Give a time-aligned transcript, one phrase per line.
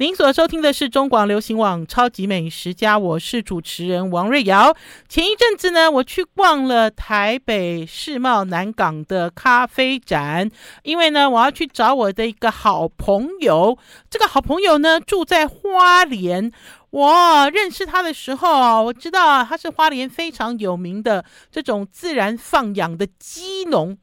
[0.00, 4.76] 您所收听的是中广流行网《超级美食家》，我是主持人王瑞瑶。
[5.08, 10.48] 前一阵子呢，我去逛了台北世贸南港的咖啡展，
[10.84, 13.76] 因为呢，我要去找我的一个好朋友。
[14.08, 16.52] 这个好朋友呢，住在花莲。
[16.90, 23.98] 我认识他的时候，我知道他是花莲非常有名的这种自然放养的鸡农。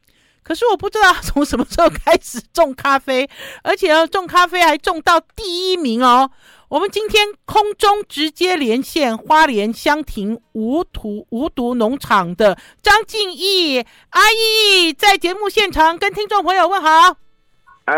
[0.47, 3.27] 可是我不知道从什么时候开始种咖啡，
[3.63, 6.29] 而且要种咖啡还种到第一名哦。
[6.69, 17.17] 我们今天空中直接连线花莲香亭无毒无毒农场的张静义阿姨，在节目现场跟听众朋友问好。
[17.85, 17.95] 哎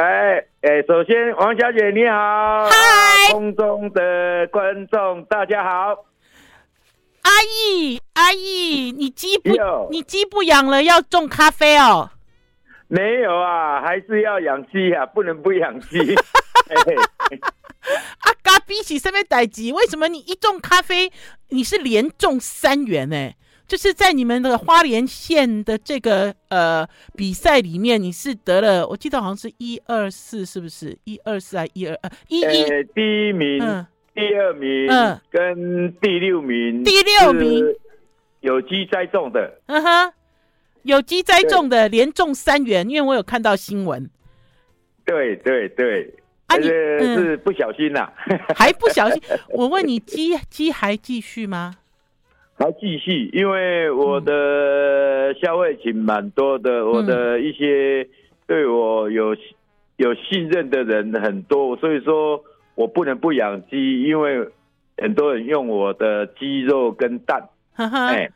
[0.61, 6.05] 哎，首先王小姐你好，嗨，空中的观众大家好。
[7.23, 9.49] 阿姨阿姨，你鸡不
[9.91, 12.09] 你鸡不养了，要种咖啡哦。
[12.87, 16.15] 没有啊，还是要养鸡啊，不能不养鸡。
[18.19, 19.71] 啊，咖啡是什么代鸡？
[19.71, 21.11] 为什么你一种咖啡，
[21.49, 23.31] 你是连中三元呢？
[23.67, 37.65] 就是在你们的花莲县的这个呃比赛里面，你是得了，我记得好像是一二四，是不是一二四还一二呃一一、呃、第一名、嗯、第二名、嗯、跟第六名，第六名
[38.39, 40.13] 有机栽种的，嗯哼。
[40.83, 44.09] 有机栽种的连中三元，因为我有看到新闻。
[45.05, 46.13] 对对对，
[46.47, 49.21] 啊，你是不小心呐、啊嗯，还不小心。
[49.49, 51.75] 我问你，鸡鸡还继续吗？
[52.57, 58.07] 还继续，因为我的消费群蛮多的，嗯、我的一些
[58.45, 59.35] 对我有
[59.97, 62.43] 有信任的人很多，所以说
[62.75, 64.47] 我不能不养鸡，因为
[64.97, 67.49] 很多人用我的鸡肉跟蛋。
[67.75, 68.29] 哎。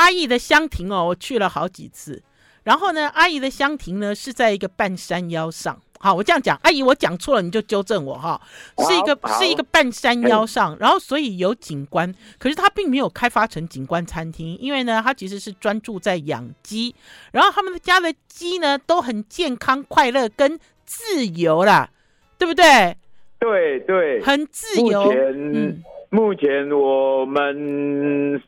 [0.00, 2.22] 阿姨的香亭哦，我去了好几次。
[2.62, 5.78] 然后呢，阿姨的香亭呢是在一个半山腰上。
[5.98, 8.40] 好，我这样讲，阿姨我讲错了你就纠正我哈。
[8.78, 16.94] 是一个是一个半山腰上，然后所以有景观，可是它并没有开发成景观餐厅，因为呢，它其实是专注在养鸡。
[17.32, 21.90] 然后他们家的鸡呢都很健康、快乐跟自由啦，
[22.38, 22.96] 对不对？
[23.38, 25.04] 对对，很自由。
[25.04, 28.42] 目前、嗯、目前我们。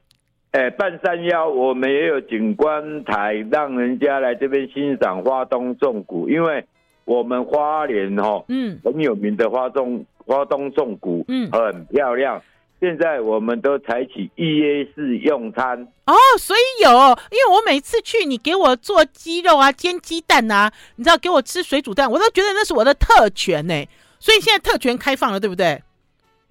[0.52, 6.62] 哎，半山腰我们也有景观台，让人家来这边欣赏花东纵谷，因为
[7.06, 12.40] 我们花莲哈，嗯，很有名的花东花东纵谷，嗯，很漂亮。
[12.80, 23.74] 现在我们都采取预约式用餐哦，所以有，因为我每次去，你给我做鸡肉啊，煎鸡蛋啊，你知道给我吃水煮蛋，我都觉得那是我的特权呢。
[24.18, 25.82] 所以现在特权开放了，对不对？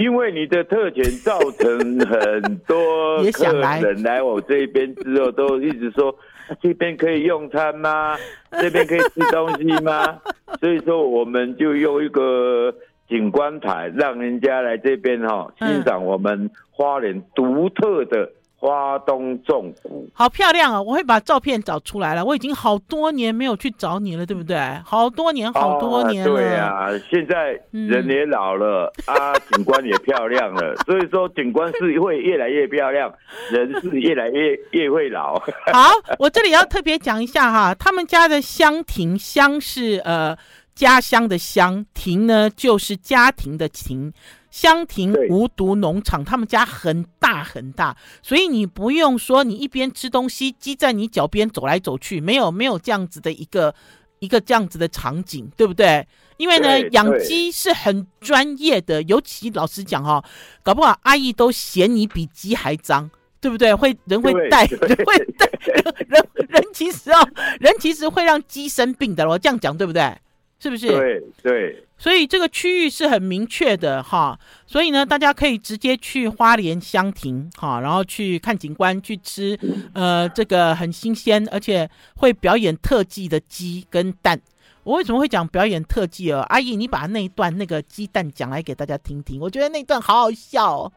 [0.02, 6.16] 因为你的特权造成很多 客人来我这边之后，都一直说
[6.60, 8.18] 这边可以用餐吗？
[8.50, 10.20] 这边可以吃东西吗？
[10.60, 12.74] 所以说，我们就用一个
[13.08, 18.32] 景观台，让人家来这边哈欣赏我们花莲独特的。
[18.62, 20.84] 花东纵谷好漂亮哦！
[20.84, 22.24] 我会把照片找出来了。
[22.24, 24.56] 我已经好多年没有去找你了，对不对？
[24.86, 26.32] 好多年，好多年了。
[26.32, 33.12] 哦、对啊，现在人也老了、嗯、啊，景观也漂亮了， 所以说景观是会越来越漂亮，
[33.52, 35.40] 人是越来越越会老。
[35.74, 35.90] 好，
[36.20, 40.38] 我这里要特别讲一下哈，他们家的香亭香是呃
[40.76, 44.14] 家乡的香，亭呢就是家庭的庭。
[44.52, 53.74] 香亭无毒农场，他们家很大很大，所以你不用说，你一边吃东西，鸡在你脚边走来走去，没有没有这样子的一个
[54.20, 56.06] 一个这样子的场景，对不对？
[56.38, 60.24] 因为呢，养鸡是很专业的，尤其老实讲哈、哦，
[60.62, 63.10] 搞不好阿姨都嫌你比鸡还脏，
[63.40, 63.74] 对不对？
[63.74, 67.30] 会人会带，人会带，人人人其实哦，
[67.60, 70.14] 人其实会让鸡生病的，我这样讲对不对？
[70.62, 70.88] 是不是？
[70.88, 71.84] 对对。
[71.98, 79.58] 所以这个区域是很明确的哈，所以呢，大家可以直接去花莲香亭哈，然后去看景观，去吃
[79.94, 84.40] 呃这个很新鲜而且会表演特技的鸡跟蛋。
[84.84, 86.40] 我为什么会讲表演特技哦？
[86.50, 90.92] 阿姨，你把那一段那个鸡蛋讲来给大家听听，我觉得那段好好笑哦。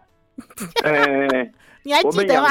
[0.84, 1.52] 欸、
[1.84, 2.48] 你还记得吗？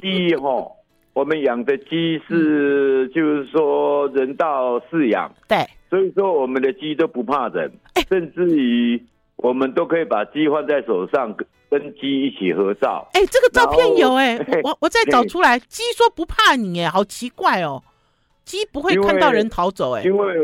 [0.00, 0.70] 鸡哈，
[1.18, 5.66] 我们养的鸡是就是说人道饲养，对。
[5.90, 7.68] 所以说，我们的鸡都不怕人，
[8.08, 9.02] 甚至于
[9.34, 11.34] 我们都可以把鸡放在手上，
[11.68, 13.08] 跟鸡一起合照。
[13.14, 15.58] 哎，这个照片有哎，我我再找出来。
[15.58, 17.82] 鸡说不怕你哎，好奇怪哦，
[18.44, 20.36] 鸡不会看到人逃走哎，因为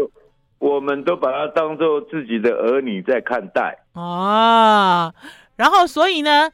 [0.58, 3.78] 我们都把它当做自己的儿女在看待。
[3.92, 5.14] 哦，
[5.54, 6.50] 然后所以呢，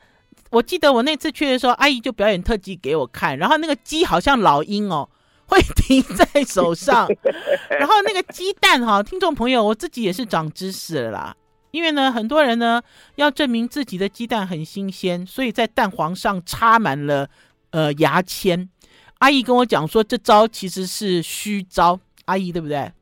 [0.50, 5.08] 我记得我那次去的时候，阿姨就表演特技给我看，然后那个鸡好像老鹰哦。
[5.46, 7.08] 会停在手上，
[7.68, 11.34] 然后那个鸡蛋哈，听众朋友，我自己也是长知识了啦。
[11.72, 12.80] 因为呢，很多人呢
[13.16, 17.28] 要证明自己的鸡蛋很新鲜，所以在蛋黄上插满了
[17.70, 18.68] 呃牙签。
[19.18, 21.98] 阿姨跟我讲说，这招其实是虚招。
[22.26, 22.92] 阿姨对不对？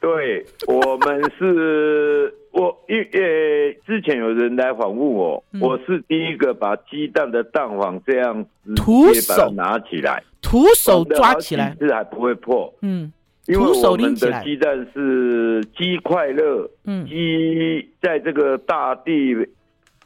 [0.00, 8.44] 对，我们是我因呃之前有人来访问我，嗯、我是第一个把鸡蛋的蛋黄这样
[8.76, 9.50] 徒手。
[9.52, 12.72] 拿起来，徒手抓起来，是还不会破。
[12.82, 13.12] 嗯。
[13.46, 19.34] 因为我们的鸡蛋是鸡快乐，嗯，鸡在这个大地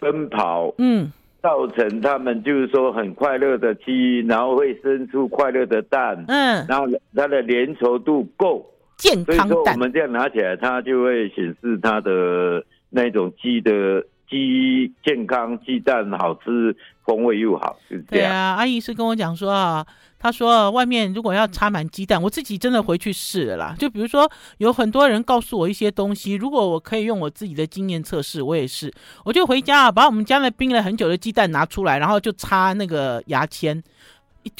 [0.00, 1.12] 奔跑，嗯，
[1.42, 8.64] 造成他们就是说很快乐的鸡，然后会生出快乐的蛋，嗯，然后它的粘稠度够
[8.96, 18.22] 健康，所以说我们这样拿起来，它就会显示它的那种鸡的鸡健康，鸡蛋好吃，风味又好，是这样。
[18.22, 19.86] 对啊，阿姨是跟我讲说啊。
[20.16, 23.76] 她说：“外面如果要插满鸡蛋，我自己真的回去试了啦。
[23.78, 24.26] 就比如说，
[24.56, 28.90] 有很多人告诉我一些东西，如果我可以用我自己的经验测试，我也是，
[29.26, 33.82] 我就回家啊，把我们家那冰了很久的鸡蛋拿出来，然后就插那个牙签，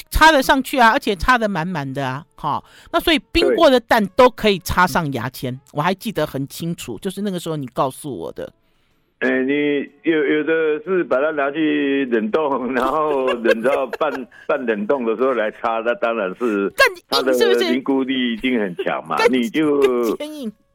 [0.09, 2.25] 插得上去啊，而且插得满满的啊。
[2.35, 8.51] 好，那所以冰过的蛋都可以插上牙签，我还记得很清楚，就是那个时候你告诉我的。”
[9.19, 9.53] 哎、欸，你
[10.03, 10.53] 有有的
[10.83, 16.71] 是把它拿去冷冻，然后冷到半半冷冻的时候来擦，那当然是
[17.09, 17.31] 它的
[17.71, 19.15] 凝固力一定很强嘛。
[19.31, 19.81] 你就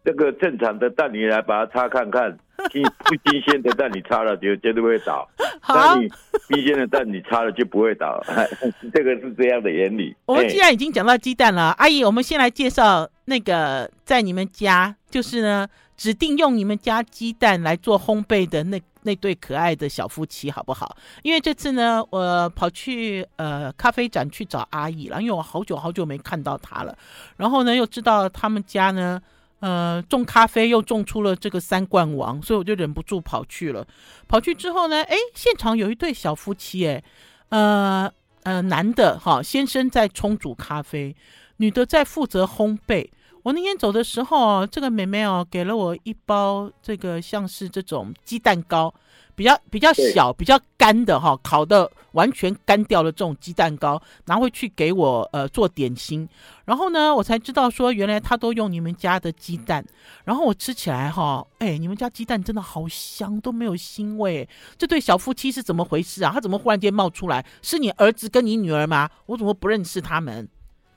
[0.05, 2.37] 这个正常的蛋，你来把它擦看看，
[2.73, 5.29] 新不新鲜的蛋你擦了就绝对会倒，
[5.69, 6.09] 那你
[6.49, 8.23] 新鲜的蛋你擦了就不会倒，
[8.93, 10.15] 这个是这样的原理。
[10.27, 15.69] 我们既然已经讲到鸡蛋了，阿姨，我们先来介绍那个在你们家，就是呢。
[16.01, 20.97] 指定用你们家鸡蛋来做烘焙的那那对可爱的小夫妻，好不好？
[21.23, 26.97] 因为这次呢，我跑去呃咖啡展去找阿姨了，因为我好久好久没看到她了。
[27.37, 29.21] 然后呢，又知道他们家呢，
[29.61, 33.87] 呃，种咖啡又种出了这个三冠王，所以我就忍不住跑去了。
[34.27, 37.03] 跑去之后呢，哎，现场有一对小夫妻，哎，
[37.51, 38.11] 呃
[38.43, 41.15] 呃，男的哈先生在冲煮咖啡，
[41.59, 43.09] 女的在负责烘焙。
[43.43, 48.93] 我那天走的时候，这个妹妹哦，给了我一包这个像是这种鸡蛋糕，
[49.41, 56.29] 比较比较小、比较干的哈，烤的完全干掉了这种鸡蛋糕，拿回去给我呃做点心。
[56.67, 59.83] 然后呢，我才知道说原来他都用你们家的鸡蛋。
[60.27, 64.47] 然后我吃起来哈，哎，你们家鸡蛋真的好香，都没有腥味。
[64.77, 66.31] 这对小夫妻是怎么回事啊？
[66.35, 67.43] 他怎么忽然间冒出来？
[67.63, 69.09] 是你儿子跟你女儿吗？
[69.25, 70.47] 我怎么不认识他们？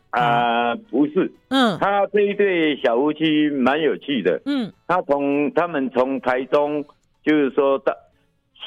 [0.10, 6.84] 啊、呃，不是，嗯，他这一对小夫妻蛮有趣的，嗯，他从他们从台中，
[7.24, 7.94] 就是说到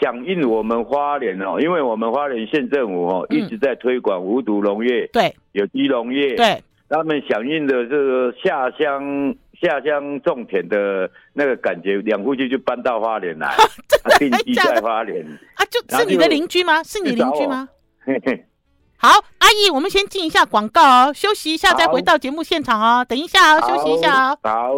[0.00, 13.54] 响应我们花莲哦，因为我们花莲县政府哦、嗯、一直在推广无毒农业，对，有机农业，对，他们响应的这个下乡下乡种田的那个感觉，两夫妻就搬到花莲来，
[14.18, 16.82] 定居在花莲啊，就是你的邻居吗？
[16.82, 17.68] 是你邻居吗？
[18.04, 18.44] 嘿嘿。
[18.98, 19.08] 好，
[19.38, 23.04] 阿姨，我们先进一下广告哦，休息一下再回到节目现场哦。
[23.06, 24.38] 等一下哦，休息一下哦。
[24.42, 24.72] 好。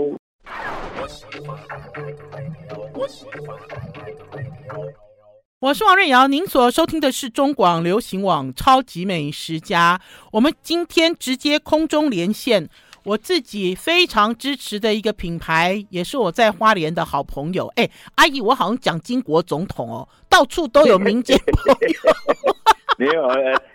[5.61, 10.01] 我是王瑞瑶，您所收听的是中广流行网《超级美食家》。
[10.31, 12.69] 我们今天直接空中连线，
[13.03, 17.67] 我自己非常支持的一个品牌，也是我在花莲的好朋友。
[17.75, 22.13] 哎，阿姨，我好像讲经国总统哦，到处都有民间朋友。
[22.97, 23.29] 没有，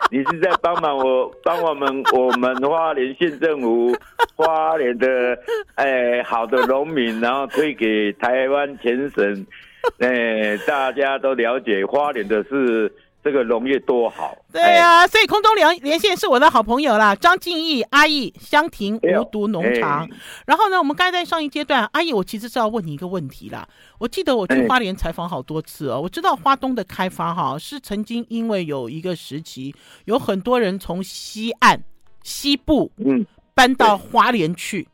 [0.10, 3.94] 你是在帮忙我，帮我们我们花莲县政府
[4.38, 5.38] 花莲的
[5.75, 9.46] 哎好的农民，然后推给台湾全省，
[10.00, 12.94] 哎大家都了解花莲的是。
[13.25, 20.06] 这个农业多好，对呀、啊，所以空中连连线是我的好朋友啦，张敬义阿义，香亭无毒农场。
[20.46, 23.66] 然后呢，我们刚才在上一阶段，阿姨，我其实是要问你一个问题啦。
[23.98, 29.74] 我记得我去花莲采访好多次哦，我知道花东的开发哈是曾经因为有一个时期，
[30.04, 31.82] 有很多人从西岸
[32.24, 33.25] 西部嗯
[33.56, 34.86] 搬到花莲去，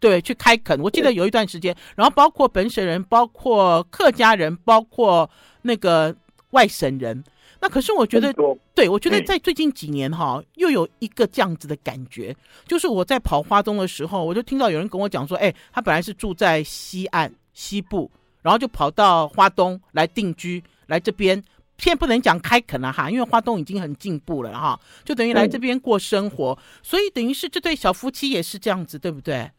[0.00, 0.80] 对，去开垦。
[0.80, 5.28] 我记得有一段时间，然后包括本省人，包括客家人，包括
[5.62, 6.14] 那个
[6.50, 7.24] 外省人。
[7.58, 8.32] 那可是我觉得，
[8.74, 12.36] 对，我觉得在最近几年哈，又有一个这样子的感觉，
[12.66, 18.10] 就是我在跑花东的时候，我就听到有人跟我讲说，哎，他本来是住在西岸西部，
[18.42, 21.42] 然后就跑到花东来定居，来这边，
[21.78, 29.50] 现在不能讲开垦了哈，因为花东已经很进步了哈，就等于来这边过生活，所以等于是这对小夫妻也是这样子，对不对？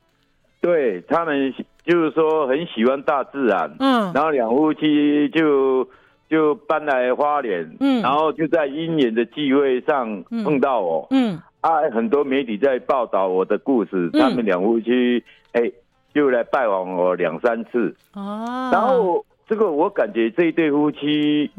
[0.67, 1.53] 对，他们
[1.85, 5.87] 就是说很喜欢大自然，嗯，然后两夫妻就。
[6.29, 15.71] 就搬来花莲，嗯，然后就在姻缘的聚会上碰到我，嗯，嗯啊，很多媒体在报道我的故事，嗯、他们两夫妻，哎，
[16.13, 21.49] 就来拜访我两三次，哦，然后这个我感觉这一对夫妻，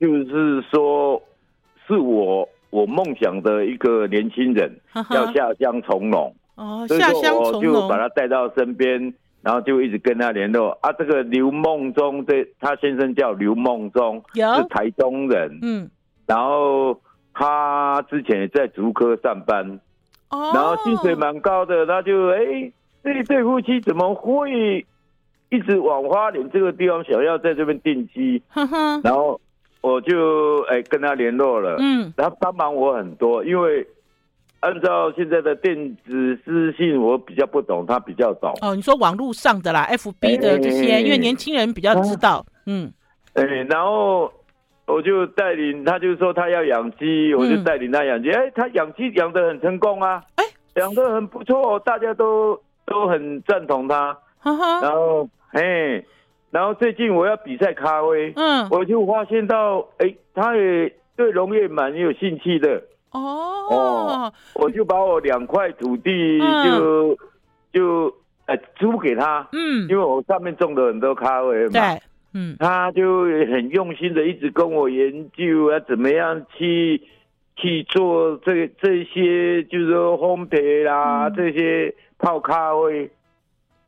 [0.00, 1.22] 就是说，
[1.86, 4.68] 是我我梦想的一个年轻人，
[5.12, 6.34] 要下乡从农。
[6.60, 10.76] 哦，所以说我就把他带到身边，然后就一直跟他联络。
[10.82, 15.58] 啊，这个刘梦中，这他先生叫刘梦中，是台中人。
[15.62, 15.88] 嗯，
[16.26, 17.00] 然后
[17.32, 19.80] 他之前也在竹科上班，
[20.28, 21.86] 哦，然后薪水蛮高的。
[21.86, 22.70] 他就哎，
[23.02, 24.84] 这一对夫妻怎么会
[25.48, 28.42] 一直往花莲这个地方想要在这边定居？
[29.02, 29.40] 然后
[29.80, 33.86] 我就哎跟他联络了，嗯，然后帮忙我很多，因为。
[34.60, 38.52] 按照现在的电子私信，我比较不懂，他比较懂。
[38.60, 42.38] 哦，你说网络上的啦，FB 的这些，欸、因为年轻人比较知道。
[42.38, 42.92] 啊、嗯，
[43.32, 44.30] 哎、欸，然后
[44.86, 48.30] 我就带领他，就是说他要养鸡，我就带领他养鸡。
[48.30, 54.14] 哎、嗯欸，他养鸡养得很成功啊，哎、欸，养得很不错，大家都都很赞同他。
[54.42, 56.06] 然后，哎、欸，
[56.50, 62.82] 然后最近我要比赛咖啡，嗯，我就发现到，哎、欸，他也对农业蛮有兴趣的。
[63.12, 66.44] 哦，哦，我就把我两块土地就、
[67.12, 67.16] 嗯、
[67.72, 68.14] 就
[68.46, 72.02] 呃租给他，嗯，因为我上面种了很多咖啡嘛，对，
[72.34, 77.02] 嗯，他就很用心的一直跟我研究啊，怎么样去
[77.56, 83.10] 去做这这些，就是说烘焙啦，嗯、这些泡咖啡。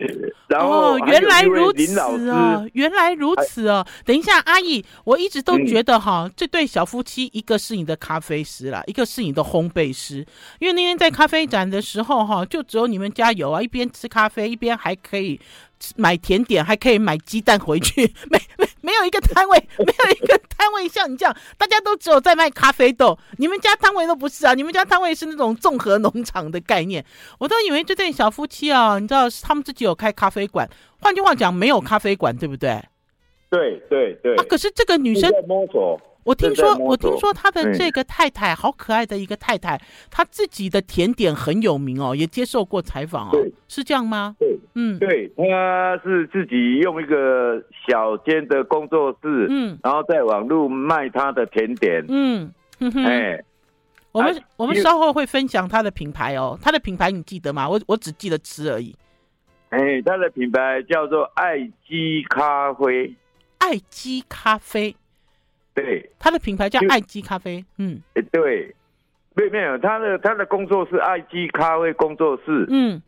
[0.49, 3.87] 然后哦，原来如此哦，原来如此哦。
[4.04, 10.26] 等一下，阿姨，我一直都觉得哈，这对小夫妻，一个是你的咖啡师啦，一个是你的烘焙师。
[10.59, 15.40] 因为那天在咖啡展的时候哈，就只有你们家有啊，一边吃咖啡，一边还可以。
[15.97, 23.19] 买甜点还可以买鸡蛋回去， 没没没有一个摊位， 没有一个摊位像你这样，大家都只有在卖咖啡豆。
[23.39, 27.05] 你们家摊位都不是啊，你们家摊位是那种综合农场的概念。
[27.39, 30.69] 我都以为这对小夫妻啊，你知道他们自己有开咖啡馆。
[31.01, 32.83] 换句话讲，没有咖啡馆，对不对？
[33.51, 34.37] 对对对。
[34.37, 35.31] 啊，可是这个女生。
[36.25, 44.37] 我听说，我听说他的这个太太好可爱的一个太太，她自己的甜点很有名哦，也接受过采访哦，是这样吗？
[44.38, 52.52] 对，嗯，对，他是自己用一个小间的工作室，嗯，然后在网络卖他的甜点，嗯，
[53.05, 53.43] 哎，
[54.12, 57.69] 我们我们稍后会分享他的品牌哦，他的品牌你记得吗？
[57.69, 58.95] 我我只记得吃而已。
[59.71, 63.17] 哎，他的品牌叫做爱基咖啡，
[63.59, 64.95] 爱基咖啡。
[65.75, 67.64] 对，他的品牌叫爱基咖啡。
[67.79, 68.75] 嗯，哎，对，
[69.35, 72.67] 没有没有，他的他的工作室爱基咖啡工作室。
[72.69, 73.02] 嗯，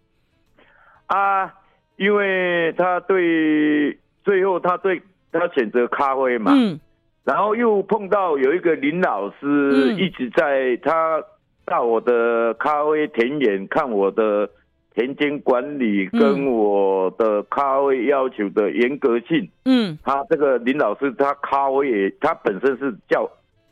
[1.07, 1.53] 啊，
[1.97, 6.81] 因为他对最后他对他选择咖啡嘛，嗯，
[7.25, 11.23] 然后又碰到有一个林老师一直在他
[11.65, 14.51] 到我的咖啡田园看我的。
[14.95, 23.29] 田间管理跟我的咖啡要求的严格性，嗯，他这个林老师，他咖啡也，他本身是教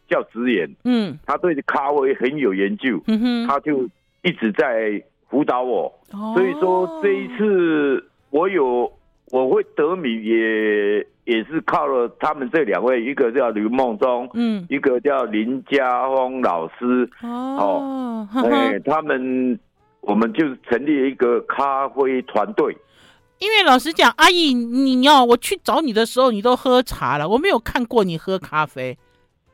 [0.09, 3.89] 教职员，嗯，他对咖啡很有研究，嗯哼，他就
[4.23, 8.93] 一直在辅导我，哦，所以说这一次我有
[9.31, 19.57] 我会得名也也是靠了他们这两位，一个叫刘梦中，嗯，一个叫林家峰老师，哦，哎，他们。
[20.03, 22.77] 我们就成立一个咖啡团队。
[23.39, 28.97] 因为老实讲，阿姨，你要我去找你的时候，你都喝茶了，我没有看过你喝咖啡。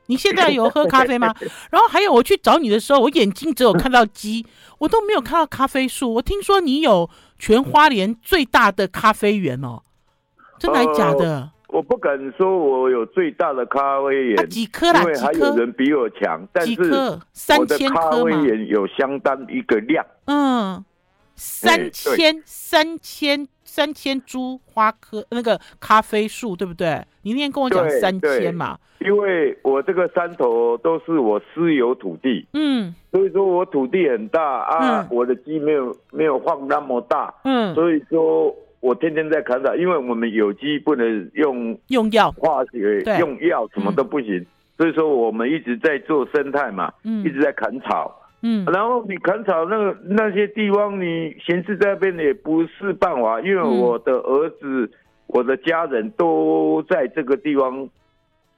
[0.07, 1.35] 你现在有喝咖啡吗？
[1.71, 4.45] 然后还有，我去找你的时候，我眼睛只有看到鸡，
[4.79, 6.15] 我都没有看到咖啡树。
[6.15, 9.83] 我听说你有全花莲最大的咖啡园哦，
[10.59, 11.25] 真的还假的？
[11.25, 15.01] 呃我不敢说我有最大的咖啡园，几颗啦？
[15.01, 20.05] 因为还有人比我强，但是我的咖啡园有相当一个量。
[20.27, 20.85] 嗯，
[21.37, 27.01] 三千三千三千株花科那个咖啡树，对不对？
[27.23, 28.77] 你那天跟我讲三千嘛？
[28.99, 38.53] 因为我这个山头都是我私有土地，嗯，所以说我土地很大啊，我的鸡没有没有放那么大，嗯，所以说。
[38.81, 48.15] 我天天在砍草，因为我们有机不能用用药、化学、用药什么都不行，嗯、所以说我们一直在做生态嘛，嗯、一直在砍草。
[48.43, 54.91] 嗯，然后你砍草那个那些地方，你闲置在那边也不是办法，因为我的儿子、嗯、
[55.27, 57.89] 我的家人都在这个地方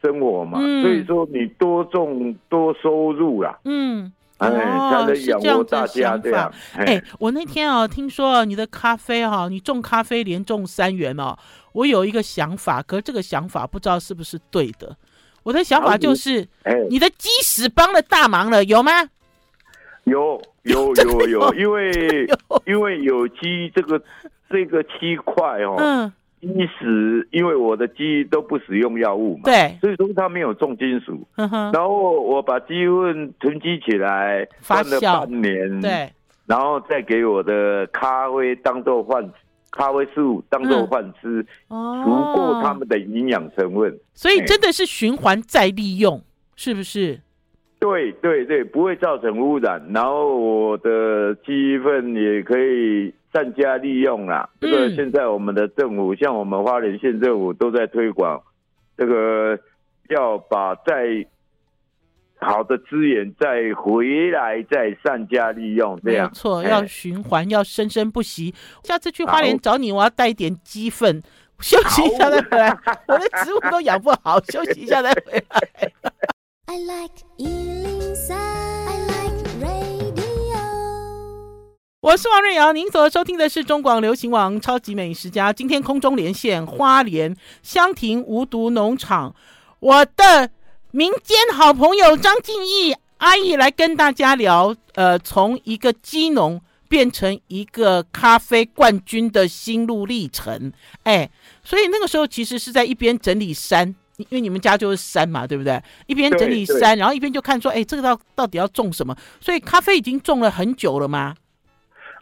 [0.02, 3.58] 生活嘛，嗯、所以说你多种多收入啦。
[3.64, 4.12] 嗯。
[4.40, 6.52] 哦，是这样子想法。
[6.76, 11.36] 哎，我那天啊，听说你的咖啡哈，你种咖啡连种三元哦。
[11.72, 14.96] 我有一个想法，可是这个想法不知道是不是对的。
[15.42, 16.46] 我的想法就是，
[16.88, 18.90] 你的鸡屎帮了大忙了，有吗？
[20.04, 22.26] 有有 有有，因为
[22.66, 24.02] 因为有机这个
[24.50, 31.26] 这个区块哦，嗯，鸡屎，因为我的鸡都不使用药物嘛，对，所以说它没有重金属。
[31.36, 36.10] 呵呵然后我把鸡粪囤积起来，放了半年，对，
[36.46, 39.30] 然后再给我的咖啡当做饭，
[39.70, 43.98] 咖啡树当做饭吃，哦，足够它们的营养成分。
[44.14, 46.22] 所以真的是循环再利用，
[46.56, 47.20] 是不是？
[47.78, 54.48] 对对对，不会造成污染，然后我的鸡粪也可以善加利用啦。
[54.60, 58.42] 这个现在我们的政府，像我们花莲县政府都在推广，
[58.96, 59.58] 这个
[60.08, 61.26] 要把再
[62.40, 66.24] 好的资源再回来，再善加利用，这样。
[66.24, 68.54] 没有错，要循环，要生生不息。
[68.82, 71.22] 下次去花莲找你，我要带一点鸡粪，
[71.60, 72.74] 休息一下再回来。
[73.06, 75.92] 我的植物都养不好，休息一下再回来。
[76.66, 79.09] I like 103, I like radio。
[82.02, 85.52] 我是王瑞瑶，您所收听的是中广流行网超级美食家。
[85.52, 89.34] 今天空中连线花莲香亭无毒农场，
[89.80, 90.48] 我的
[90.92, 100.72] 民间好朋友张静义阿姨来跟大家聊，呃，从一个鸡农变成一个咖啡冠军的心路历程。
[101.02, 101.30] 哎，
[101.62, 103.94] 所以那个时候其实是在一边整理山。
[104.16, 105.82] 因为你们家就是山嘛，对不对？
[106.06, 109.14] 一边整理山，然后一边就看说，哎，这个到到底要种什么？
[109.38, 111.34] 所以咖啡已经种了很久了吗？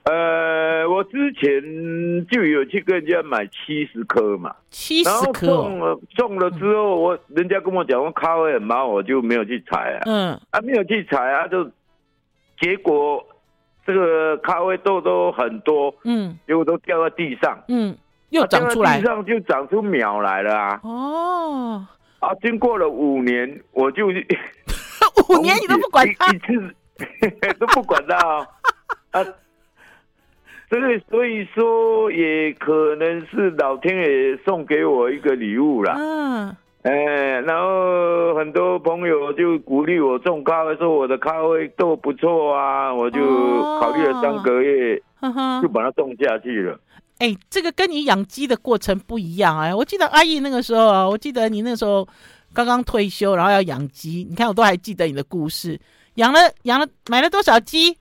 [0.05, 10.02] 呃，我之前就有去跟人家买七十颗嘛，七十颗种了，中了之后，我人家跟我讲我咖啡很忙，我就没有去采啊。
[10.07, 11.71] 嗯，啊，没有去采啊，就
[12.61, 13.25] 结果
[13.87, 17.97] 这个咖啡豆都很多，嗯，结果都掉在地上，嗯。
[18.31, 20.81] 又长出来，地上就长出苗来了啊！
[20.85, 21.87] 哦，
[22.19, 24.11] 啊，经过了五年，我就 五
[25.40, 26.75] 年你都不管它，一次
[27.59, 28.17] 都不管它
[29.19, 29.25] 啊！
[30.69, 35.95] 所以所以说，也可能是老天爷送给我一个礼物啦。
[35.97, 36.93] 嗯，哎，
[37.41, 43.19] 然后很多朋友就鼓励我种咖啡，说我的咖啡豆不错啊，我就
[43.81, 45.03] 考虑了三个月，
[45.62, 46.79] 就把它种下去了。
[47.19, 49.75] 哎，这个跟你养鸡的过程不一样哎！
[49.75, 52.07] 我记得阿义那个时候啊，我记得你那时候
[52.53, 54.25] 刚刚退休，然后要养鸡。
[54.29, 55.81] 你看，我都还记得你的故事。
[56.14, 57.97] 养了养了，买了多少鸡？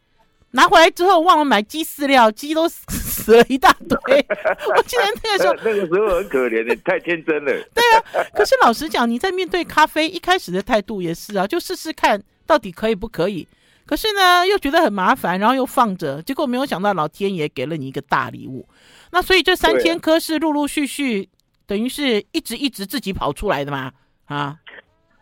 [0.52, 3.98] 拿回来之后忘了买鸡饲料，鸡都 死了一大堆。
[4.76, 7.52] 我记得那个时候， 那个时候很可怜的，太天真了。
[7.74, 13.48] 对啊，可是老实讲，你在面对咖啡一开始的态度也是啊，就试试看到底可以不可以。
[13.86, 18.68] 可是呢，又觉得很麻烦，然后又放着，结果没有想到老天爷给了你一个大礼物。
[19.12, 21.30] 那所以这三千颗是陆陆续续，
[21.66, 23.92] 等于是一直一直自己跑出来的吗？
[24.26, 24.58] 啊？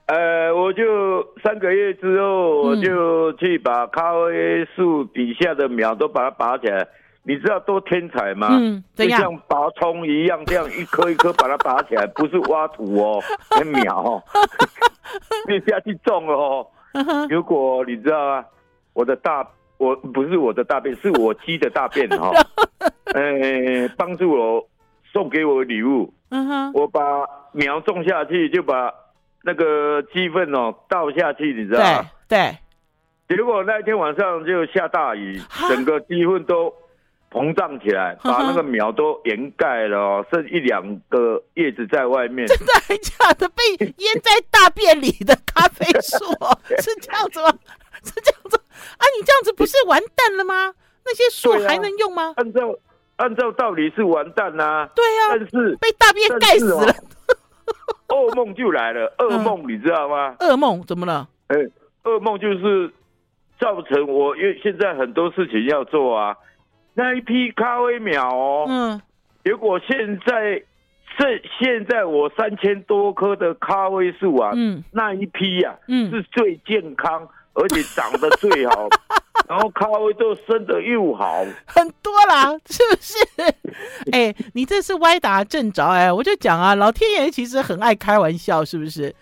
[0.08, 6.88] 呃，我就三个月之后，我就去把咖啡树底下的苗都把它拔起来。
[7.28, 8.50] 你知道多天才吗？
[8.52, 13.20] 嗯，就像拔葱一样，这样一颗一颗把它拔起来，不是挖土哦，
[13.58, 14.24] 那苗哦，
[15.50, 16.68] 你下去种哦。
[17.28, 18.46] 如果你知道啊，
[18.94, 19.46] 我的大
[19.78, 22.30] 我不是我的大便，是我鸡的大便哈，
[23.16, 24.64] 呃， 帮助我
[25.12, 26.14] 送给我礼物。
[26.30, 27.02] 嗯哼，我把
[27.54, 28.94] 苗种下去，就把
[29.46, 32.10] 那个鸡粪哦倒下去，你知道吗？
[32.28, 32.58] 对。
[33.28, 36.74] 结果那天晚上就下大雨，整个鸡粪都
[37.32, 42.46] 膨胀起来，把那个苗都掩盖了哦，剩一两个叶子在外面。
[42.50, 43.48] 真的还假的？
[43.50, 43.64] 被
[43.98, 46.26] 淹在大便里的咖啡树
[46.82, 47.50] 是这样子吗？
[48.04, 48.58] 是这样子
[48.98, 49.04] 啊？
[49.18, 50.74] 你这样子不是完蛋了吗？
[51.06, 52.34] 那些树还能用吗？
[52.38, 52.76] 按照
[53.18, 54.88] 按照道理是完蛋呐。
[54.96, 56.96] 对呀，但是被大便盖死了。
[58.16, 60.36] 噩梦就来了，噩梦你知道吗？
[60.40, 61.28] 噩梦怎么了？
[61.48, 61.56] 哎，
[62.04, 62.92] 噩梦就是
[63.60, 66.36] 造成我因为现在很多事情要做啊。
[66.94, 69.02] 那一批咖啡苗哦，嗯，
[69.44, 70.64] 结果现在
[71.18, 78.88] 这现在我三千多棵的咖啡树啊，嗯，那一批呀，嗯，是最健康，而且长得最好，
[79.48, 83.16] 然后咖啡豆生的又好， 很多啦， 是不是？
[84.12, 89.14] 哎，你这是歪打正着哎，我就讲啊，老天爷其实很爱开玩笑，是不是？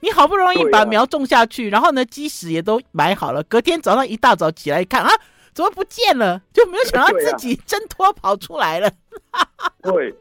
[0.00, 5.10] 你好不容易把苗种下去，然后呢，鸡屎也都埋好了，隔天早上一大早起来一看啊。
[5.54, 6.38] 怎么不见了？
[6.52, 8.90] 就没有想到自己挣脱跑出来了。
[9.82, 10.12] 对，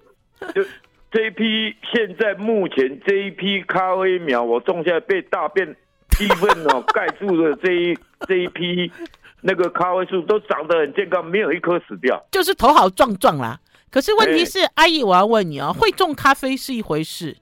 [0.54, 0.64] 就
[1.12, 5.76] 这一批，现在目前这一批咖啡苗，我种下来被大便
[6.12, 8.90] 鸡粪哦盖住了这一这一批
[9.48, 13.60] 那个咖啡树都长得很健康，没有一棵死掉，就是头好壮壮啦。
[13.92, 17.38] 可是问题是，欸、阿姨，我要问你啊，会种咖啡是一回事，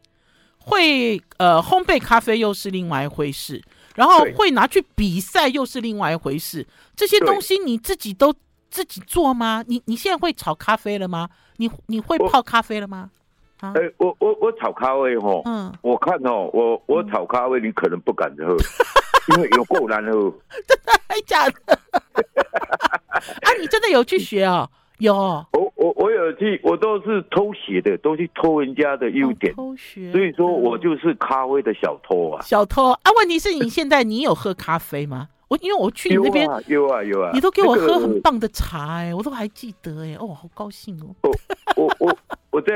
[0.59, 3.63] 会呃烘焙咖啡又是另外一回事。
[3.95, 6.65] 然后会拿去比赛，又是另外一回事。
[6.95, 8.33] 这些东西你自己都
[8.69, 9.63] 自己做吗？
[9.67, 11.29] 你你现在会炒咖啡了吗？
[11.57, 13.11] 你你会泡咖啡了吗？
[13.59, 18.57] 哎、欸，我我我炒咖啡哦，嗯，我看哦，我我炒咖啡你可能不敢喝，嗯、
[19.29, 20.33] 因为有够难哦，
[20.67, 21.79] 真的还假的？
[23.41, 24.69] 啊，你真的有去学哦？
[24.99, 25.13] 有，
[25.51, 32.99] 我我我有去，我都是偷学的，都去偷人家的优点，偷学，所以说我就是咖啡的小偷啊，小偷啊！
[33.17, 35.29] 问题是你现在你有喝咖啡吗？
[35.49, 41.13] 我因为我去你那边有啊有啊，你都给我喝很棒的茶哎，我都还记得哎，哦，好高兴哦。
[41.75, 42.17] 我我
[42.51, 42.73] 我在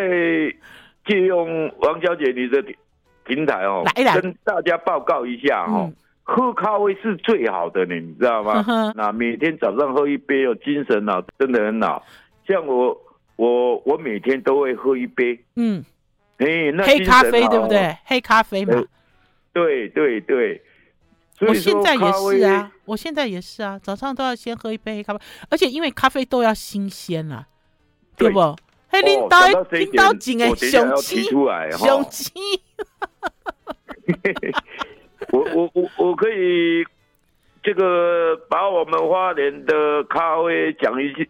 [1.06, 2.64] 借用王小姐你的
[3.26, 5.92] 平台哦，来跟大家报告一下哦，
[6.30, 8.62] 喝咖啡是最好的呢，你知道吗？
[8.96, 12.06] 那每天早上喝一杯哦，精神啊真的很好。
[12.46, 12.96] 像我
[13.38, 15.84] 我我每天都会喝一杯，嗯，
[16.38, 17.96] 哎，那黑咖啡对不对？
[18.04, 18.84] 黑咖啡嘛，
[19.54, 20.62] 对对对。
[21.40, 27.48] 我现在也是啊，我现在也是啊，早上都要先喝一杯黑咖啡，而且因为咖啡豆要新鲜啊，
[28.18, 28.56] 对不？
[28.90, 29.40] 黑，领导，
[29.72, 32.32] 领导紧哎，雄鸡，雄鸡，
[35.34, 36.86] 我我我我可以
[37.63, 41.28] 这个把我们花莲的咖啡讲一些，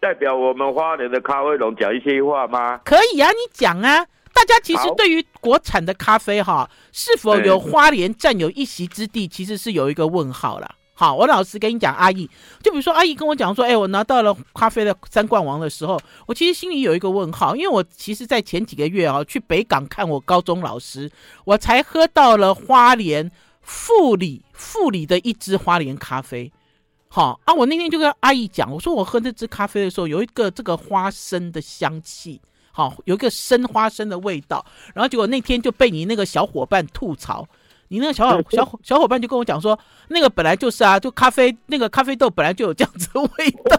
[0.00, 2.78] 代表我们花莲的咖啡农讲一些话吗？
[2.84, 4.06] 可以啊，你讲啊。
[4.34, 10.74] 大家其实对于国产的咖啡哈，是否有花莲占有一席之地，其实是有一个问号了。
[10.98, 12.26] 好，我老实跟你讲，阿姨，
[12.62, 21.10] 就比如说阿姨跟我讲说，哎，我拿到了咖啡的三冠王的时候，我其实心里有一个问号，因为我其实在前几个月啊，去北港看我高中老师，
[21.44, 23.30] 我才喝到了花莲
[23.60, 26.50] 富里富里的一支花莲咖啡。
[27.08, 32.40] 好啊，我那天就跟阿姨讲，我说我喝那支咖啡的时候，有一个这个花生的香气。
[32.72, 34.62] 好，有一个生花生的味道，
[34.94, 37.46] 然后结果那天就被你那个小伙伴吐槽，
[37.88, 43.78] 你那个小小小伙伴就跟我讲说，那个本来就是啊，就咖啡那个咖啡豆本来就有这样子的味道，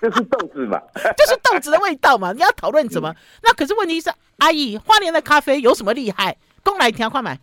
[0.00, 3.14] 就是豆子嘛， 就是豆子的味道嘛，你要讨论什么？
[3.42, 6.36] 那可是问题是，阿姨，花莲的咖啡有什么厉害？
[6.62, 7.38] 公来听快买。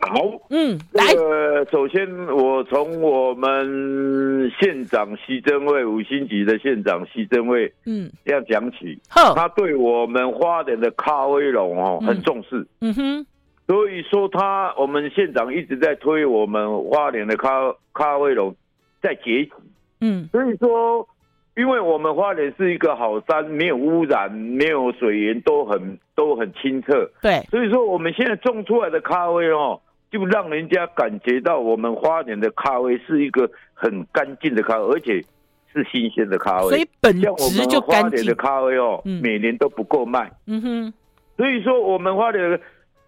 [0.00, 0.14] 好，
[0.50, 13.26] 嗯，来，呃，首先我从我们县长西珍惠五星级的县长西珍惠，嗯，这样讲起，呵他对我们花莲的咖啡农哦很重视，嗯，嗯哼，
[13.68, 18.52] 所以说他我们县长一直在推我们花莲的咖咖啡农
[19.00, 19.52] 在崛起，
[20.00, 21.06] 嗯，所以说，
[21.54, 29.80] 因为我们花莲是一个好山，没有污染，没有水源，都很都很清澈，对，所以说我们现在种出来的咖啡哦。
[30.10, 35.22] 就让人家感觉到我们花莲的咖啡是一个很干净的咖啡，而且
[35.70, 36.68] 是新鲜的咖啡。
[36.68, 38.10] 所以本质就干净。
[38.10, 40.32] 花莲的咖啡哦，嗯、每年都不够卖。
[40.46, 40.94] 嗯哼。
[41.36, 42.58] 所以说，我们花莲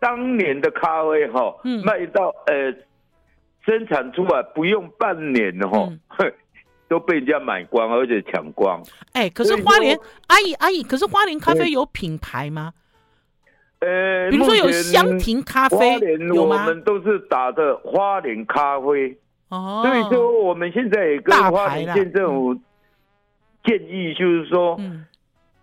[0.00, 2.74] 当年的咖啡哈、哦，嗯、卖到呃
[3.64, 6.32] 生产出来不用半年哈、哦，嗯、
[6.88, 8.82] 都被人家买光，而且抢光。
[9.12, 12.72] 哎、欸，可是花莲阿姨阿姨，可是花莲咖啡有品牌吗？
[13.80, 15.98] 呃，比如说有香亭咖啡，
[16.34, 16.62] 有吗？
[16.62, 19.16] 我们都是打的花莲咖啡，
[19.48, 22.54] 哦，所以说我们现在也跟花莲县政府
[23.64, 24.78] 建议，就是说，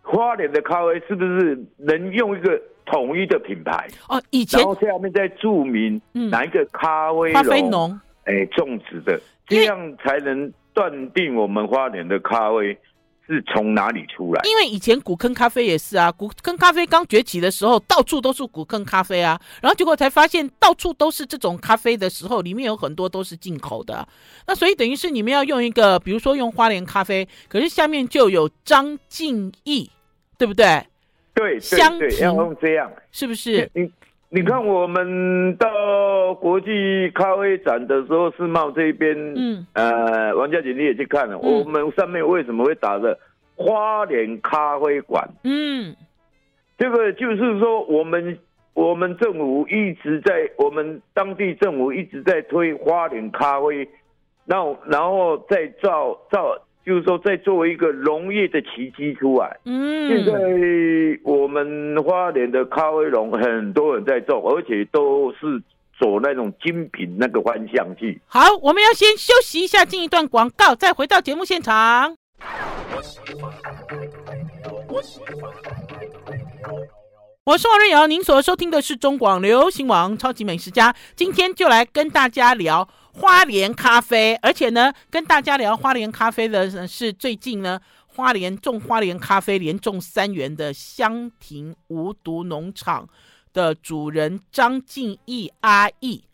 [0.02, 3.88] 花莲的咖啡是不是能用一个统一的品牌？
[4.10, 12.78] 哦，以前然后下面再注明哪一个咖啡咖啡农哎种植的，这样才能断定我们花莲的咖啡。
[13.30, 14.42] 是从哪里出来？
[14.46, 24.08] 因为以前古坑咖啡也是啊，古坑咖啡刚崛起的时候，到处都是古坑咖啡啊，然后结果才发现到处都是这种咖啡的时候，里面有很多都是进口的。
[24.48, 29.92] 那所以等于是你们要用一个，比如说用花莲咖啡，可是下面就有张敬义，
[30.38, 30.88] 对不对？
[31.38, 33.70] 对，对对要用这样，是不是？
[33.74, 33.92] 你
[34.30, 43.18] 你看，我们到国际咖啡展的时候，世贸这边，嗯，呃，王小姐你也去看了，嗯、我们上面为什么会打着
[43.56, 45.30] 花莲咖啡馆？
[45.44, 45.96] 嗯，
[46.78, 48.38] 这个就是说，我们
[48.74, 53.88] 我们政府一直在，我们当地政府一直在推花莲咖啡，
[54.46, 56.60] 然后然后再造造。
[56.88, 59.60] 就是说，在作为一个农业的奇迹出来。
[59.66, 60.32] 嗯，现在
[61.24, 65.62] 我们花莲的咖啡农很多人在种，而且都是
[66.00, 68.22] 走那种精品那个方向去。
[68.28, 72.16] 好，我们要先休息一下，进一段广告，再回到节目现场。
[77.48, 82.86] 我是王瑞瑶，您所收听的是中广流行网超级美食家，今天就来跟大家聊。
[83.14, 93.08] 花莲咖啡，而且呢，跟大家聊花莲咖啡的是最近呢，花莲种花莲咖啡连种三元的香亭无毒农场
[93.54, 96.26] 的主人张敬义阿义。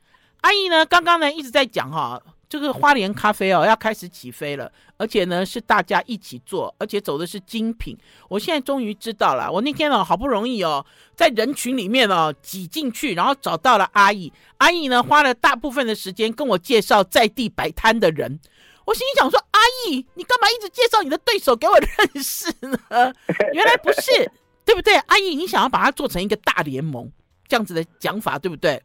[0.42, 2.20] 阿义呢，刚刚呢一直在讲哈，
[2.54, 7.98] 这个花莲咖啡哦要开始起飞了，而且呢是大家一起做，而且走的是精品。
[8.30, 10.86] 我现在终于知道了，我那天哦好不容易哦
[11.16, 14.32] 在人群里面哦挤进去，然后找到了阿姨。
[14.58, 18.40] 阿姨呢花了大部分的时间跟我介绍在地摆摊的人。
[18.86, 22.78] 我心里想说，阿姨你干嘛一直介绍你的对手给我认识呢？
[23.54, 24.32] 原来不是，
[24.64, 24.94] 对不对？
[25.08, 27.12] 阿姨你想要把它做成一个大联盟，
[27.48, 28.80] 这样子的讲法对不对？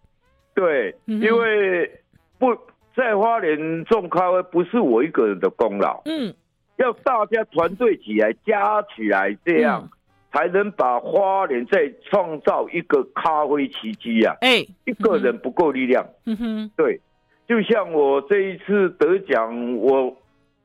[0.55, 2.03] 对，因为
[2.39, 2.57] 不
[2.99, 6.35] 在花莲种咖啡不是我一个人的功劳，嗯，
[6.79, 9.89] 要大家团队起来加起来，这样
[10.33, 14.35] 才能把花莲再创造一个咖啡奇迹啊！
[14.41, 17.01] 哎，一个人不够力量，嗯哼，对，
[17.47, 20.13] 就像我这一次得奖，我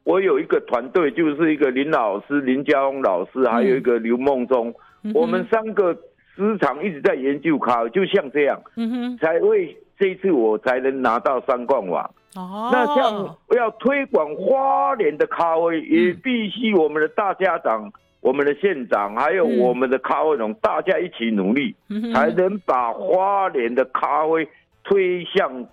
[0.04, 4.74] 我有一个团队，就是一个林老师、林家翁老师，还有一个刘梦中，
[5.14, 5.94] 我们三个
[6.36, 9.78] 时常一直在研究咖啡，就像这样，嗯哼，才会。
[9.96, 12.12] 这一次我才能拿到三冠王。
[12.36, 17.92] 哦，那像要推广花莲的咖啡，也必须我们的大家长、
[18.22, 21.76] 我们的县长，还有我们的咖啡农，大家一起努力，
[22.14, 24.48] 才能把花莲的咖啡
[24.84, 25.68] 推向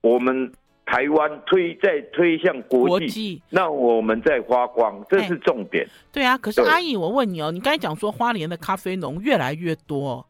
[0.00, 0.52] 我们
[0.84, 3.40] 台湾，推再推向国际。
[3.50, 5.86] 那我们再发光，这是重点。
[6.10, 10.26] 对啊，可是阿姨，我问你哦，你刚才讲说花莲的咖啡农越来越多，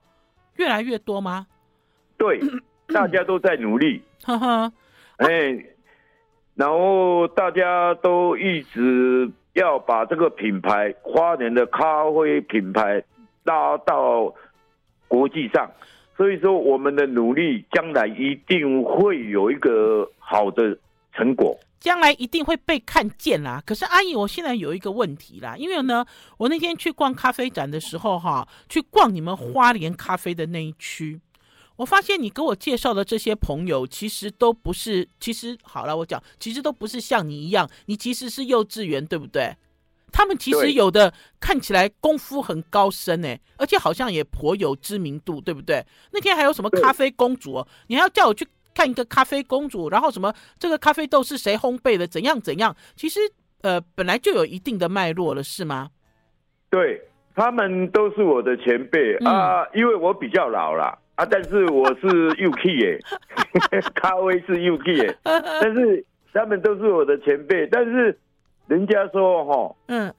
[0.56, 1.46] 越来越多吗？
[2.18, 2.40] 对。
[2.94, 4.72] 大家都在努力， 哈哈，
[5.24, 5.64] 哎，
[6.54, 13.02] 然后大家都一直要把这个品牌花莲的咖啡品牌
[13.44, 14.34] 拉到
[15.08, 15.70] 国际上，
[16.16, 20.76] 所以说我们的努力将来一定会有一个好的
[21.14, 23.62] 成果，将来一定会被看见啦。
[23.64, 26.04] 可是阿姨，我现在有一个问题啦，因为呢，
[26.36, 31.20] 我那天去逛咖啡展的时候，哈，去逛你们花莲咖啡的那一区。
[31.76, 39.54] 我发现你给我介绍的这些朋友，其实都不是，其实好了，我讲，其实都不是像你一样，你其实是幼稚园，对不对？
[40.12, 45.84] 他们其实有的看起来功夫很高深哎，而且好像也颇有知名度，对不对？
[46.12, 52.74] 那天还有什么咖啡公主哦，你还要叫我去看一个咖啡公主，然后什么这个咖啡豆是谁烘焙的，怎样怎样？
[52.94, 53.20] 其实
[53.60, 55.90] 呃，本来就有一定的脉络了，是吗？
[56.70, 57.02] 对，
[57.34, 60.98] 他们都是我的前辈、嗯、啊，因为我比较老了。
[61.16, 61.26] 啊！
[61.28, 63.00] 但是我是 UK 耶，
[63.94, 68.16] 咖啡是 UK 耶， 但是他们都是我的前辈，但是
[68.68, 70.14] 人家说哈，嗯。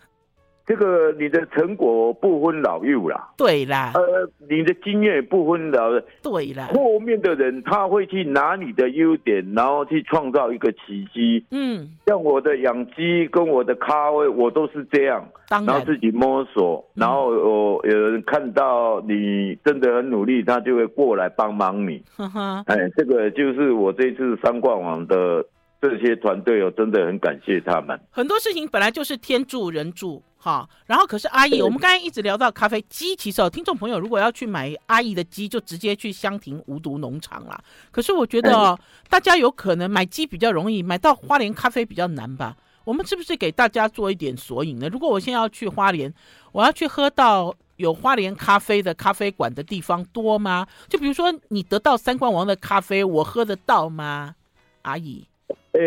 [0.67, 5.89] 这个你的成果不分老幼啦，对啦，呃，你的经验不分老，
[6.21, 11.41] 对啦，后面的人他会去拿你的优点，然后去创造一个奇迹。
[11.51, 22.03] 嗯，像我的养鸡跟我的咖啡，我都是这样，然，然后自己摸索，然后有有人看到你真的很努力，他就会过来帮忙你。
[22.17, 25.45] 呵呵，哎，这个就是我这次三冠王的
[25.81, 27.97] 这些团队哦，真的很感谢他们。
[28.11, 30.21] 很多事情本来就是天助人助。
[30.39, 37.59] 好，然后可是阿姨，我们刚才一直聊到咖啡机，其实哦，听众朋友如果要去买阿姨的鸡，就直接去香亭无毒农场啦。
[37.91, 42.55] 可是我觉得哦，大家有可能买鸡比较容易，买到花莲咖啡比较难吧？
[42.83, 44.87] 我们是不是给大家做一点索引呢？
[44.89, 46.13] 如果我现在要去花莲，
[46.51, 50.65] 我要去喝到有花莲咖啡的咖啡馆的地方多吗？
[50.87, 54.35] 就比如说你得到三冠王的咖啡，我喝得到吗？
[54.83, 55.27] 阿姨，
[55.73, 55.79] 呃。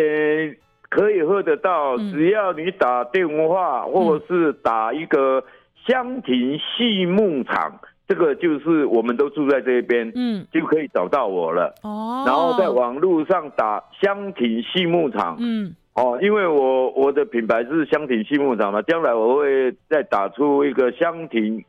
[0.90, 5.42] 可以喝得到，只要你打电话或者是打一个
[5.86, 11.72] 香亭畜牧场，这个就是我们都住在这边，嗯，就可以找到我了。
[11.84, 21.64] 哦，然后在网络上打香亭畜牧场，嗯，哦，因为我我的品牌是香亭畜牧场嘛，将来我会再打出一个香亭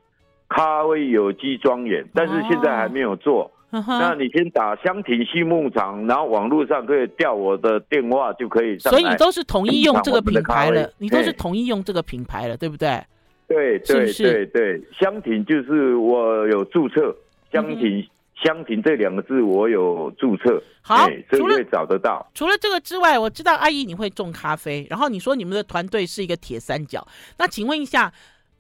[0.50, 3.52] 咖啡有机庄园，但是现在还没有做。
[3.72, 8.92] 那你先打香亭畜牧场，然后网络上可以调我的电话就可以上。
[8.92, 13.02] 所以你都是统一用这个品牌了，你都是统一用这个品牌了，对不对？
[13.48, 17.16] 对对对对，香亭就是我有注册，
[17.52, 18.06] 香亭
[18.44, 20.62] 香亭这两个字我有注册。
[20.82, 22.30] 好，所以会找得到。
[22.34, 27.08] 除了这个之外，我知道阿姨你会种咖啡，然后你说你们的团队是一个铁三角，
[27.38, 28.12] 那请问一下。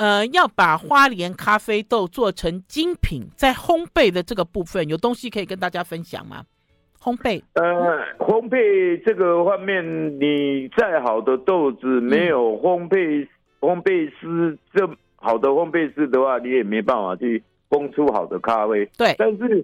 [0.01, 6.43] 呃，要把花莲咖啡豆做成精品，在烘焙的这个部分，有东西可以跟大家分享吗？
[6.99, 7.63] 烘焙，呃，
[8.17, 13.27] 烘焙这个方面，你再好的豆子，没有烘焙、嗯、
[13.59, 18.83] 烘焙师这好的烘焙师的话，你也没办法去烘出好的咖啡。
[18.97, 19.63] 对，但是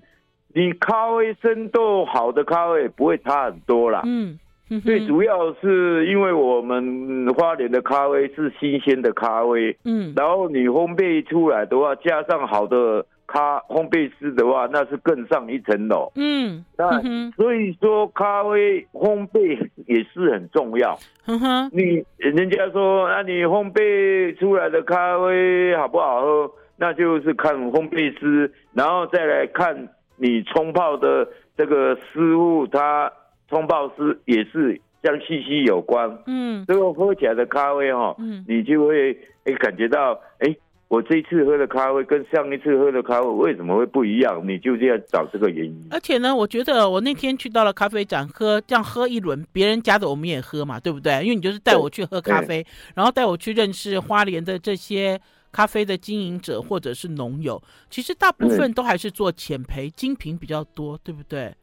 [0.53, 4.03] 你咖啡生豆好的咖啡不会差很多啦。
[4.05, 4.37] 嗯。
[4.83, 16.11] 最主要是因为我们花莲的咖啡是新鲜的咖啡，嗯，然后你烘焙出来的话，加上好的咖烘焙师的话，那是更上一层楼。
[16.15, 17.01] 嗯，那
[17.31, 20.97] 所以说咖啡烘焙也是很重要。
[21.25, 26.51] 嗯哼，你人家说，那你烘焙出来的咖啡好不好喝？
[26.79, 31.27] 那就是看烘焙师，然后再来看你冲泡的
[31.57, 33.11] 这个师傅，他
[33.49, 36.17] 冲泡师也是像息息有关。
[36.25, 40.57] 嗯，这个喝起来的咖啡哈，嗯，你就会诶感觉到诶。
[40.89, 44.41] 我这一次喝的咖啡跟上一次喝的咖啡为什么会不一样？
[44.47, 45.85] 你就这样找这个原因。
[45.91, 51.21] 而且呢，我觉得我那天去到了咖啡展喝，这样喝一轮，别人家的我们也喝嘛，对不对？
[51.23, 55.19] 因为你就是带我去喝咖啡，然后带我去认识花莲的这些
[55.51, 57.61] 咖啡的经营者或者是农友。
[57.89, 61.53] 其实大部分都还是做浅焙，精品比较多，对不对？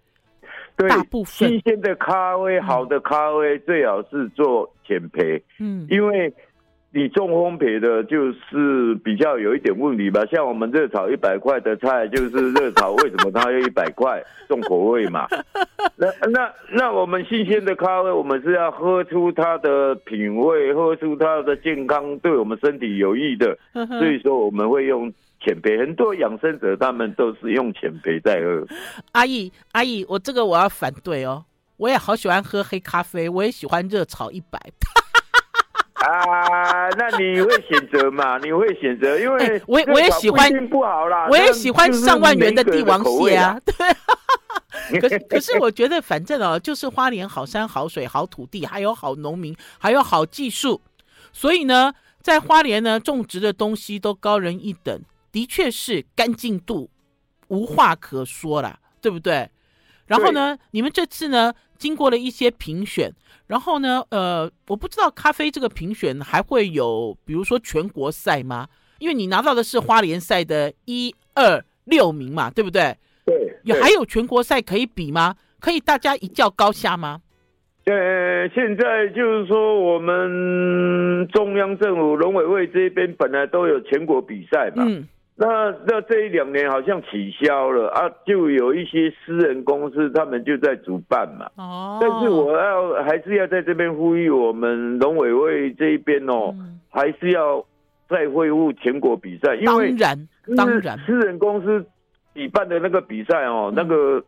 [0.77, 5.41] 对，大部分新鲜的咖啡，好的咖啡最好是做浅焙。
[5.59, 6.33] 嗯，因为。
[6.95, 10.25] 你重烘焙的，就是比较有一点问题吧。
[10.27, 14.23] 像我们热炒一百块的菜，就是热炒，为什么它要一百块？
[14.47, 15.27] 重口味嘛。
[15.99, 23.59] 那那那我们新鲜的咖啡，我们是要喝出它的品味，喝出它的健康，对我们身体有益的。
[23.73, 28.65] 所以说我们会用浅焙，很多养生者他们都是用浅焙在喝。
[29.11, 31.45] 阿姨阿姨，我这个我要反对哦，
[31.77, 34.61] 我也好喜欢喝黑咖啡，我也喜欢热炒一百。
[36.05, 38.39] 啊，那你会选择嘛？
[38.39, 43.59] 你会选择，因为我我也喜欢不好啦，我也喜欢上万元的帝王蟹啊。
[43.65, 50.81] 对，可是 可是我觉得，反正哦，就是花莲好山好水好土地，还有好农民，还有好技术，
[51.33, 55.01] 所以呢，在花莲呢种植的东西都高人一等，
[55.33, 56.91] 的确是干净度
[57.49, 59.49] 无话可说啦，对不对？
[60.07, 63.13] 然后呢，你们这次呢经过了一些评选。
[63.47, 68.67] 然后呢，呃，我不知道咖啡这个评选还会有，比如说全国赛吗？
[68.99, 72.97] 因为你拿到的是花莲赛的一二六名嘛，对不对？
[73.27, 73.59] 对。
[73.65, 75.37] 有还有全国赛可以比吗？
[75.61, 77.21] 可以大家一较高下吗？
[77.85, 84.85] 呃，现在就是说，我们中央政府农委会这边本来都有全国比赛嘛。
[84.89, 85.07] 嗯。
[85.37, 91.51] 那那这一两年好像取消了啊，就有一些私人公司他们就在主办嘛。
[91.57, 91.99] 哦。
[92.01, 97.65] 但是我要还是要在这边呼吁我们农委会这一边哦，嗯、还是要
[98.09, 101.85] 再恢复全国比赛，因为当然当然私人公司
[102.33, 104.23] 举办的那个比赛哦，嗯、那个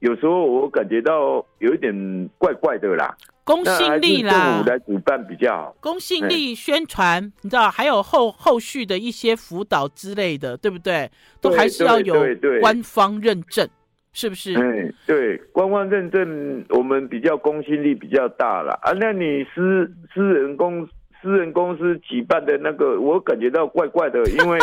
[0.00, 3.16] 有时候我感觉到有一点怪怪的啦。
[3.48, 5.76] 公信力啦，政府来主办比较好。
[5.80, 11.10] 公信力宣传，你知道，还有后后续的一些辅导之类的，对不对？
[11.40, 12.14] 都还是要有
[12.60, 13.66] 官方认证，
[14.12, 14.52] 是不是？
[14.54, 18.92] 嗯，对，官方认证我们比较公信力比较大了啊。
[18.92, 20.86] 那你私私人公
[21.22, 24.58] 私人公司举办的那个，我感觉到怪怪的，因为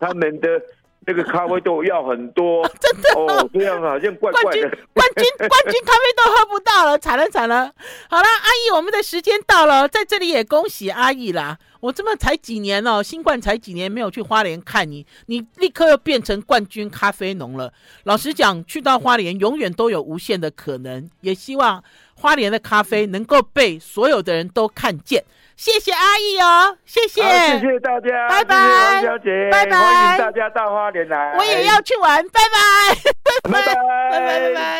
[0.00, 0.60] 他们的。
[1.04, 4.60] 那个咖啡豆要很多， 真的哦，这样好像怪怪的。
[4.60, 7.72] 冠军冠军 冠军咖啡豆喝不到了，惨了惨了。
[8.08, 11.58] 好了，阿姨，我们的时间到了，在这里也恭喜阿姨啦。
[11.80, 17.72] 我这么才几年哦，新冠才几年没有去花莲看你，你立刻又变成冠军咖啡农了。
[18.04, 25.22] 老实讲，去到花莲永远都有无限的可能，也希望花莲的咖啡能够被所有的人都看见。
[25.56, 34.76] 谢谢阿姨哦，谢谢，谢谢大家，拜拜，王小姐，拜拜，欢迎大家到花莲来，我也要去玩，拜拜，拜拜， 拜拜，拜拜。